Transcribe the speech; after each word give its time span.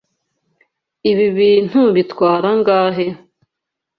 Ibi 1.11 1.25
bintu 1.37 1.79
bitwara 1.95 2.47
angahe? 2.55 3.07